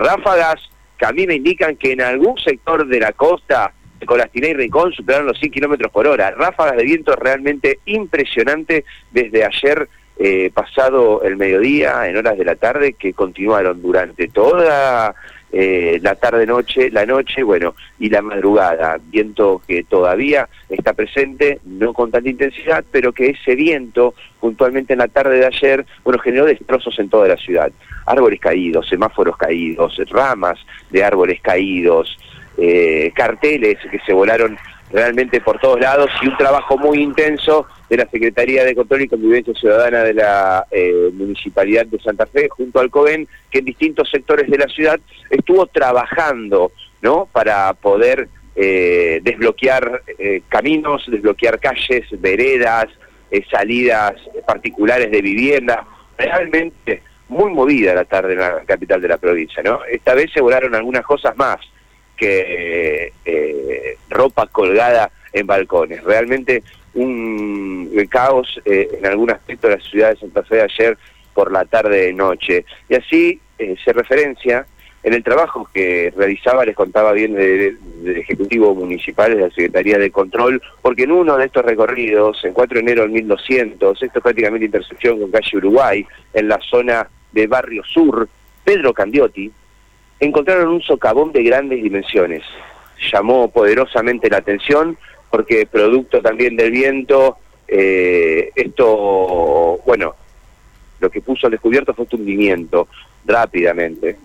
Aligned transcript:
ráfagas 0.00 0.68
que 0.98 1.06
a 1.06 1.12
mí 1.12 1.26
me 1.26 1.34
indican 1.34 1.76
que 1.76 1.92
en 1.92 2.02
algún 2.02 2.38
sector 2.38 2.86
de 2.86 3.00
la 3.00 3.12
costa, 3.12 3.72
Colastina 4.04 4.48
y 4.48 4.54
Rincón, 4.54 4.92
superaron 4.92 5.26
los 5.26 5.38
100 5.38 5.52
kilómetros 5.52 5.92
por 5.92 6.06
hora. 6.06 6.30
Ráfagas 6.32 6.76
de 6.76 6.84
viento 6.84 7.14
realmente 7.16 7.78
impresionante 7.86 8.84
desde 9.10 9.44
ayer 9.44 9.88
eh, 10.18 10.50
pasado 10.52 11.22
el 11.22 11.36
mediodía, 11.36 12.06
en 12.06 12.16
horas 12.16 12.36
de 12.36 12.44
la 12.44 12.56
tarde, 12.56 12.92
que 12.92 13.14
continuaron 13.14 13.80
durante 13.80 14.28
toda 14.28 15.14
eh, 15.52 15.98
la 16.02 16.14
tarde-noche, 16.14 16.90
la 16.90 17.04
noche, 17.04 17.42
bueno, 17.42 17.74
y 17.98 18.08
la 18.08 18.22
madrugada. 18.22 18.98
Viento 19.10 19.60
que 19.66 19.82
todavía 19.84 20.48
está 20.68 20.92
presente, 20.92 21.60
no 21.64 21.92
con 21.92 22.10
tanta 22.10 22.28
intensidad, 22.28 22.84
pero 22.90 23.12
que 23.12 23.30
ese 23.30 23.54
viento, 23.54 24.14
puntualmente 24.38 24.92
en 24.92 25.00
la 25.00 25.08
tarde 25.08 25.38
de 25.38 25.46
ayer, 25.46 25.84
bueno, 26.04 26.20
generó 26.20 26.46
destrozos 26.46 26.98
en 26.98 27.08
toda 27.08 27.28
la 27.28 27.36
ciudad. 27.36 27.72
Árboles 28.06 28.40
caídos, 28.40 28.88
semáforos 28.88 29.36
caídos, 29.36 30.00
ramas 30.10 30.58
de 30.90 31.02
árboles 31.02 31.40
caídos, 31.40 32.16
eh, 32.56 33.12
carteles 33.14 33.78
que 33.90 33.98
se 34.00 34.12
volaron 34.12 34.56
realmente 34.92 35.40
por 35.40 35.58
todos 35.60 35.80
lados 35.80 36.10
y 36.22 36.28
un 36.28 36.36
trabajo 36.36 36.76
muy 36.76 37.00
intenso 37.02 37.66
de 37.88 37.98
la 37.98 38.08
Secretaría 38.08 38.64
de 38.64 38.74
Control 38.74 39.02
y 39.02 39.08
Convivencia 39.08 39.54
Ciudadana 39.54 40.02
de 40.02 40.14
la 40.14 40.66
eh, 40.70 41.10
Municipalidad 41.12 41.86
de 41.86 41.98
Santa 42.00 42.26
Fe 42.26 42.48
junto 42.48 42.80
al 42.80 42.90
COVEN, 42.90 43.28
que 43.50 43.60
en 43.60 43.64
distintos 43.64 44.10
sectores 44.10 44.50
de 44.50 44.58
la 44.58 44.66
ciudad 44.66 44.98
estuvo 45.28 45.66
trabajando 45.66 46.72
¿no? 47.02 47.28
para 47.30 47.72
poder 47.74 48.28
eh, 48.56 49.20
desbloquear 49.22 50.02
eh, 50.18 50.42
caminos, 50.48 51.04
desbloquear 51.06 51.58
calles, 51.60 52.06
veredas, 52.20 52.86
salidas 53.48 54.14
particulares 54.44 55.08
de 55.10 55.22
vivienda. 55.22 55.86
Realmente 56.18 57.02
muy 57.28 57.52
movida 57.52 57.94
la 57.94 58.04
tarde 58.04 58.32
en 58.32 58.40
la 58.40 58.60
capital 58.66 59.00
de 59.00 59.06
la 59.06 59.18
provincia. 59.18 59.62
¿no? 59.62 59.84
Esta 59.84 60.14
vez 60.14 60.32
se 60.32 60.40
volaron 60.40 60.74
algunas 60.74 61.04
cosas 61.04 61.36
más 61.36 61.58
que 62.20 63.96
ropa 64.10 64.46
colgada 64.46 65.10
en 65.32 65.46
balcones. 65.46 66.04
Realmente 66.04 66.62
un 66.94 67.60
caos 68.10 68.60
eh, 68.64 68.88
en 68.98 69.06
algún 69.06 69.30
aspecto 69.30 69.68
de 69.68 69.76
la 69.76 69.82
ciudad 69.82 70.10
de 70.10 70.16
Santa 70.16 70.42
Fe 70.42 70.62
ayer 70.62 70.98
por 71.32 71.52
la 71.52 71.64
tarde 71.64 72.10
y 72.10 72.14
noche. 72.14 72.64
Y 72.88 72.94
así 72.94 73.40
eh, 73.58 73.76
se 73.82 73.92
referencia 73.92 74.66
en 75.02 75.14
el 75.14 75.22
trabajo 75.22 75.68
que 75.72 76.12
realizaba, 76.14 76.64
les 76.66 76.76
contaba 76.76 77.12
bien 77.12 77.34
del 77.34 77.78
Ejecutivo 78.04 78.74
Municipal, 78.74 79.34
de 79.34 79.42
la 79.42 79.48
Secretaría 79.48 79.96
de 79.96 80.10
Control, 80.10 80.60
porque 80.82 81.04
en 81.04 81.12
uno 81.12 81.38
de 81.38 81.46
estos 81.46 81.64
recorridos, 81.64 82.44
en 82.44 82.52
4 82.52 82.74
de 82.74 82.80
enero 82.80 83.02
del 83.02 83.12
1200, 83.12 84.02
esto 84.02 84.18
es 84.18 84.22
prácticamente 84.22 84.66
intersección 84.66 85.18
con 85.18 85.30
calle 85.30 85.56
Uruguay, 85.56 86.06
en 86.34 86.48
la 86.48 86.58
zona 86.60 87.08
de 87.32 87.46
Barrio 87.46 87.82
Sur, 87.84 88.28
Pedro 88.62 88.92
Candiotti, 88.92 89.50
encontraron 90.20 90.68
un 90.68 90.82
socavón 90.82 91.32
de 91.32 91.42
grandes 91.42 91.82
dimensiones 91.82 92.42
llamó 93.12 93.50
poderosamente 93.50 94.28
la 94.28 94.38
atención 94.38 94.96
porque 95.30 95.66
producto 95.66 96.20
también 96.20 96.56
del 96.56 96.70
viento, 96.70 97.36
eh, 97.68 98.50
esto, 98.54 99.80
bueno, 99.86 100.14
lo 100.98 101.10
que 101.10 101.20
puso 101.20 101.46
al 101.46 101.52
descubierto 101.52 101.94
fue 101.94 102.06
un 102.10 102.20
hundimiento 102.20 102.88
rápidamente. 103.24 104.16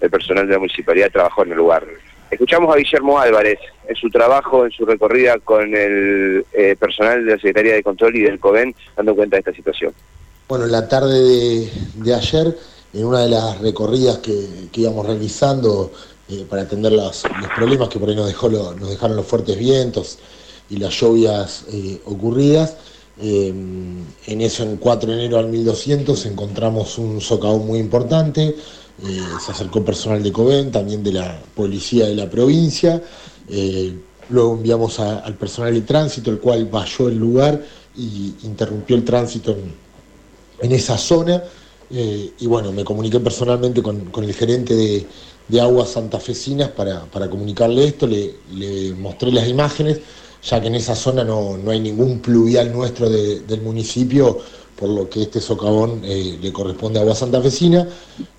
El 0.00 0.10
personal 0.10 0.46
de 0.46 0.52
la 0.52 0.58
municipalidad 0.58 1.10
trabajó 1.10 1.42
en 1.42 1.50
el 1.50 1.58
lugar. 1.58 1.84
Escuchamos 2.30 2.74
a 2.74 2.78
Guillermo 2.78 3.18
Álvarez 3.18 3.58
en 3.86 3.94
su 3.94 4.08
trabajo, 4.08 4.64
en 4.64 4.70
su 4.70 4.86
recorrida 4.86 5.38
con 5.38 5.74
el 5.76 6.46
eh, 6.52 6.76
personal 6.78 7.24
de 7.24 7.32
la 7.32 7.36
Secretaría 7.36 7.74
de 7.74 7.82
Control 7.82 8.16
y 8.16 8.22
del 8.22 8.38
COVEN, 8.38 8.74
dando 8.96 9.14
cuenta 9.14 9.36
de 9.36 9.40
esta 9.40 9.52
situación. 9.52 9.92
Bueno, 10.48 10.66
la 10.66 10.88
tarde 10.88 11.68
de, 11.94 12.14
ayer, 12.14 12.54
en 12.92 13.04
una 13.04 13.20
de 13.20 13.28
las 13.28 13.58
recorridas 13.58 14.18
que, 14.18 14.68
que 14.70 14.80
íbamos 14.82 15.06
realizando, 15.06 15.90
eh, 16.32 16.46
para 16.48 16.62
atender 16.62 16.92
los 16.92 17.24
problemas 17.54 17.88
que 17.88 17.98
por 17.98 18.08
ahí 18.08 18.16
nos, 18.16 18.28
dejaron 18.28 19.16
los 19.16 19.26
fuertes 19.26 19.58
vientos 19.58 20.18
y 20.70 20.76
las 20.76 20.98
lluvias 20.98 21.64
eh, 21.70 22.00
ocurridas. 22.06 22.76
Eh, 23.20 23.48
en 23.48 24.40
eso, 24.40 24.62
en 24.62 24.78
4 24.78 25.10
de 25.10 25.18
enero 25.18 25.38
al 25.38 25.48
1200, 25.48 26.24
encontramos 26.26 26.96
un 26.96 27.20
socavón 27.20 27.66
muy 27.66 27.80
importante. 27.80 28.56
se 29.44 29.52
acercó 29.52 29.84
personal 29.84 30.22
de 30.22 30.32
COVEN, 30.32 30.70
también 30.70 31.02
de 31.02 31.12
la 31.12 31.38
policía 31.54 32.06
de 32.06 32.14
la 32.14 32.30
provincia. 32.30 33.02
luego 34.30 34.54
enviamos 34.54 35.00
al 35.00 35.34
personal 35.34 35.74
de 35.74 35.82
tránsito, 35.82 36.30
el 36.30 36.38
cual 36.38 36.66
valló 36.66 37.08
el 37.08 37.18
lugar 37.18 37.62
y 37.96 38.34
interrumpió 38.44 38.96
el 38.96 39.04
tránsito 39.04 39.54
en, 40.60 40.72
esa 40.72 40.96
zona. 40.96 41.42
Y 41.92 42.46
bueno, 42.46 42.72
me 42.72 42.84
comuniqué 42.84 43.20
personalmente 43.20 43.82
con 43.82 44.24
el 44.24 44.32
gerente 44.34 44.74
de, 44.74 45.06
de 45.48 45.60
aguas 45.60 45.90
santafesinas 45.90 46.70
para, 46.70 47.04
para 47.04 47.28
comunicarle 47.28 47.84
esto, 47.84 48.06
le, 48.06 48.94
mostré 48.94 49.32
las 49.32 49.48
imágenes, 49.48 50.00
ya 50.42 50.60
que 50.60 50.68
en 50.68 50.74
esa 50.74 50.94
zona 50.94 51.24
no, 51.24 51.58
hay 51.68 51.80
ningún 51.80 52.20
pluvial 52.20 52.72
nuestro 52.72 53.08
del 53.08 53.60
municipio, 53.60 54.38
por 54.76 54.88
lo 54.88 55.08
que 55.08 55.22
este 55.22 55.40
socavón 55.40 56.00
eh, 56.04 56.38
le 56.40 56.52
corresponde 56.52 56.98
a 56.98 57.02
agua 57.02 57.14
santafesina, 57.14 57.86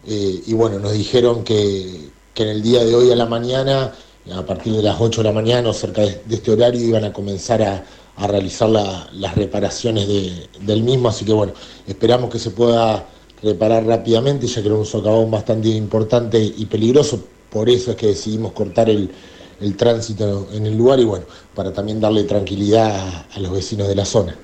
eh, 0.08 0.42
y 0.46 0.54
bueno, 0.54 0.80
nos 0.80 0.94
dijeron 0.94 1.44
que, 1.44 2.12
en 2.36 2.48
el 2.48 2.64
día 2.64 2.84
de 2.84 2.96
hoy 2.96 3.12
a 3.12 3.16
la 3.16 3.28
mañana, 3.28 3.94
a 4.34 4.46
partir 4.46 4.74
de 4.74 4.82
las 4.82 5.00
8 5.00 5.22
de 5.22 5.28
la 5.28 5.34
mañana 5.34 5.70
o 5.70 5.74
cerca 5.74 6.02
de, 6.02 6.22
este 6.30 6.52
horario, 6.52 6.82
iban 6.82 7.04
a 7.04 7.14
comenzar 7.14 7.62
a, 7.62 7.86
realizar 8.28 8.70
las 8.70 9.36
reparaciones 9.36 10.08
del 10.08 10.84
mismo, 10.84 11.10
así 11.10 11.26
que 11.26 11.34
bueno, 11.34 11.54
esperamos 11.88 12.30
que 12.30 12.38
se 12.38 12.52
pueda 12.52 13.08
reparar 13.44 13.86
rápidamente, 13.86 14.48
ya 14.48 14.62
que 14.62 14.68
era 14.68 14.78
un 14.78 14.86
socavón 14.86 15.30
bastante 15.30 15.68
importante 15.70 16.38
y 16.40 16.66
peligroso, 16.66 17.28
por 17.52 17.70
eso 17.70 17.92
es 17.92 17.98
que 17.98 18.08
decidimos 18.08 18.54
cortar 18.54 18.90
el, 18.90 19.10
tránsito 19.78 20.48
en 20.52 20.66
el 20.66 20.78
lugar 20.78 21.00
y 21.00 21.06
bueno, 21.06 21.26
para 21.56 21.72
también 21.72 22.02
darle 22.02 22.24
tranquilidad 22.24 23.26
a, 23.34 23.40
los 23.40 23.54
vecinos 23.54 23.88
de 23.88 23.96
la 23.96 24.04
zona. 24.04 24.36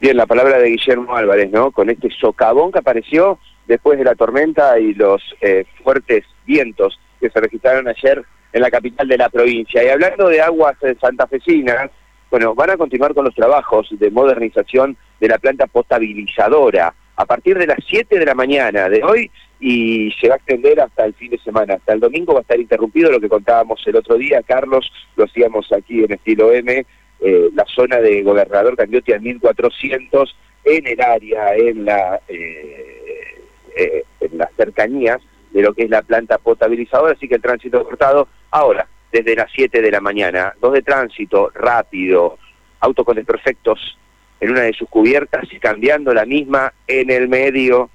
Bien, 0.00 0.16
la 0.16 0.26
palabra 0.26 0.58
de 0.58 0.70
Guillermo 0.70 1.14
Álvarez, 1.16 1.50
¿no? 1.50 1.70
Con 1.70 1.88
este 1.88 2.10
socavón 2.10 2.72
que 2.72 2.80
apareció 2.80 3.38
después 3.66 3.98
de 3.98 4.04
la 4.04 4.14
tormenta 4.14 4.78
y 4.78 4.94
los 4.94 5.22
eh, 5.40 5.64
fuertes 5.82 6.24
vientos 6.44 6.98
que 7.20 7.30
se 7.30 7.40
registraron 7.40 7.88
ayer 7.88 8.22
en 8.52 8.62
la 8.62 8.70
capital 8.70 9.08
de 9.08 9.18
la 9.18 9.28
provincia. 9.28 9.84
Y 9.84 9.88
hablando 9.88 10.28
de 10.28 10.40
aguas 10.40 10.76
eh, 10.82 10.96
santafesinas, 11.00 11.90
bueno, 12.30 12.54
van 12.54 12.70
a 12.70 12.76
continuar 12.76 13.14
con 13.14 13.24
los 13.24 13.34
trabajos 13.34 13.88
de 13.90 14.10
modernización 14.10 14.96
de 15.18 15.28
la 15.28 15.38
planta 15.38 15.66
potabilizadora 15.66 16.94
a 17.20 17.26
partir 17.26 17.58
de 17.58 17.66
las 17.66 17.78
7 17.86 18.18
de 18.18 18.24
la 18.24 18.34
mañana 18.34 18.88
de 18.88 19.02
hoy 19.02 19.30
y 19.60 20.10
se 20.18 20.28
va 20.28 20.36
a 20.36 20.38
extender 20.38 20.80
hasta 20.80 21.04
el 21.04 21.12
fin 21.12 21.30
de 21.30 21.38
semana. 21.38 21.74
Hasta 21.74 21.92
el 21.92 22.00
domingo 22.00 22.32
va 22.32 22.38
a 22.38 22.42
estar 22.42 22.58
interrumpido 22.58 23.12
lo 23.12 23.20
que 23.20 23.28
contábamos 23.28 23.86
el 23.86 23.96
otro 23.96 24.16
día, 24.16 24.40
Carlos, 24.42 24.90
lo 25.16 25.24
hacíamos 25.24 25.70
aquí 25.70 26.02
en 26.02 26.12
estilo 26.12 26.50
M, 26.50 26.86
eh, 27.20 27.50
la 27.54 27.66
zona 27.66 27.98
de 27.98 28.22
Gobernador 28.22 28.74
Candiotti 28.74 29.12
a 29.12 29.18
1400 29.18 30.34
en 30.64 30.86
el 30.86 30.98
área, 30.98 31.54
en, 31.56 31.84
la, 31.84 32.20
eh, 32.26 33.44
eh, 33.76 34.04
en 34.20 34.38
las 34.38 34.50
cercanías 34.54 35.20
de 35.50 35.60
lo 35.60 35.74
que 35.74 35.82
es 35.82 35.90
la 35.90 36.00
planta 36.00 36.38
potabilizadora, 36.38 37.12
así 37.12 37.28
que 37.28 37.34
el 37.34 37.42
tránsito 37.42 37.84
cortado 37.84 38.28
ahora, 38.50 38.86
desde 39.12 39.36
las 39.36 39.50
7 39.54 39.82
de 39.82 39.90
la 39.90 40.00
mañana, 40.00 40.54
dos 40.58 40.72
de 40.72 40.80
tránsito 40.80 41.50
rápido, 41.54 42.38
auto 42.80 43.04
con 43.04 43.16
desperfectos 43.16 43.98
en 44.40 44.50
una 44.50 44.62
de 44.62 44.72
sus 44.72 44.88
cubiertas 44.88 45.44
y 45.52 45.58
cambiando 45.58 46.12
la 46.14 46.24
misma 46.24 46.72
en 46.86 47.10
el 47.10 47.28
medio 47.28 47.90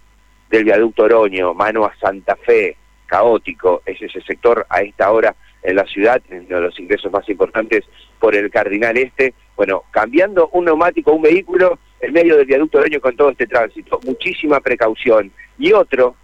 del 0.50 0.64
viaducto 0.64 1.04
Oroño, 1.04 1.54
mano 1.54 1.86
a 1.86 1.96
Santa 1.98 2.36
Fe, 2.36 2.78
caótico, 3.08 3.82
es 3.86 4.02
ese 4.02 4.22
sector 4.22 4.66
a 4.70 4.82
esta 4.82 5.12
hora 5.12 5.36
en 5.64 5.76
la 5.76 5.86
ciudad, 5.86 6.22
uno 6.30 6.58
de 6.58 6.62
los 6.62 6.80
ingresos 6.80 7.12
más 7.12 7.28
importantes 7.28 7.84
por 8.20 8.36
el 8.36 8.52
Cardinal 8.52 8.98
Este, 8.98 9.34
bueno, 9.56 9.84
cambiando 9.92 10.50
un 10.50 10.66
neumático, 10.66 11.12
un 11.12 11.24
vehículo 11.24 11.80
en 12.00 12.14
medio 12.14 12.38
del 12.38 12.46
viaducto 12.46 12.78
Oroño 12.78 13.02
con 13.02 13.16
todo 13.16 13.32
este 13.32 13.48
tránsito, 13.48 14.00
muchísima 14.06 14.60
precaución. 14.60 15.32
Y 15.58 15.74
otro 15.74 16.16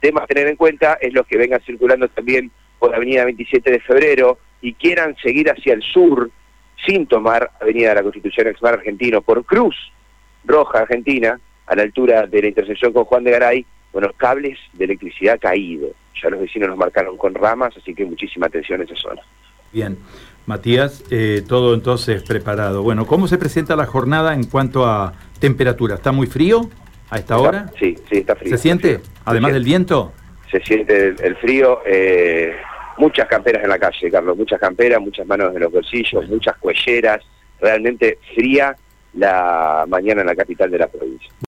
tema 0.00 0.22
a 0.22 0.26
tener 0.26 0.46
en 0.46 0.56
cuenta 0.56 0.98
es 1.00 1.12
los 1.12 1.26
que 1.26 1.36
vengan 1.36 1.60
circulando 1.62 2.08
también 2.08 2.50
por 2.78 2.90
la 2.90 2.98
avenida 2.98 3.24
27 3.24 3.70
de 3.70 3.80
febrero 3.80 4.38
y 4.60 4.74
quieran 4.74 5.16
seguir 5.16 5.50
hacia 5.50 5.74
el 5.74 5.82
sur, 5.82 6.30
sin 6.86 7.06
tomar 7.06 7.50
Avenida 7.60 7.90
de 7.90 7.94
la 7.96 8.02
Constitución 8.02 8.48
Exmar 8.48 8.74
Argentino 8.74 9.22
por 9.22 9.44
Cruz 9.44 9.74
Roja 10.44 10.80
Argentina, 10.80 11.38
a 11.66 11.76
la 11.76 11.82
altura 11.82 12.26
de 12.26 12.42
la 12.42 12.48
intersección 12.48 12.92
con 12.92 13.04
Juan 13.04 13.24
de 13.24 13.32
Garay, 13.32 13.66
bueno, 13.92 14.10
cables 14.16 14.58
de 14.72 14.84
electricidad 14.86 15.38
caídos. 15.38 15.92
Ya 16.22 16.30
los 16.30 16.40
vecinos 16.40 16.70
nos 16.70 16.78
marcaron 16.78 17.16
con 17.16 17.34
ramas, 17.34 17.74
así 17.76 17.94
que 17.94 18.04
muchísima 18.04 18.46
atención 18.46 18.80
en 18.80 18.88
esa 18.88 18.96
zona. 18.96 19.22
Bien, 19.72 19.98
Matías, 20.46 21.04
eh, 21.10 21.42
todo 21.46 21.74
entonces 21.74 22.22
preparado. 22.22 22.82
Bueno, 22.82 23.06
¿cómo 23.06 23.28
se 23.28 23.38
presenta 23.38 23.76
la 23.76 23.86
jornada 23.86 24.34
en 24.34 24.44
cuanto 24.44 24.86
a 24.86 25.12
temperatura? 25.38 25.96
¿Está 25.96 26.10
muy 26.10 26.26
frío 26.26 26.70
a 27.10 27.18
esta 27.18 27.38
hora? 27.38 27.70
Sí, 27.78 27.96
sí, 28.10 28.18
está 28.18 28.34
frío. 28.34 28.56
¿Se 28.56 28.58
siente? 28.58 29.00
Además 29.24 29.52
del 29.52 29.64
viento. 29.64 30.12
Se 30.50 30.60
siente 30.60 31.14
el, 31.22 31.36
frío. 31.36 31.80
Eh, 31.86 32.56
muchas 32.98 33.26
camperas 33.26 33.62
en 33.62 33.70
la 33.70 33.78
calle, 33.78 34.10
Carlos, 34.10 34.36
muchas 34.36 34.60
camperas, 34.60 35.00
muchas 35.00 35.26
manos 35.26 35.54
en 35.54 35.60
los 35.60 35.72
bolsillos, 35.72 36.28
muchas 36.28 36.56
cuelleras, 36.58 37.24
realmente 37.60 38.18
fría 38.34 38.76
la 39.14 39.84
mañana 39.88 40.20
en 40.20 40.26
la 40.26 40.36
capital 40.36 40.70
de 40.70 40.78
la 40.78 40.88
provincia. 40.88 41.30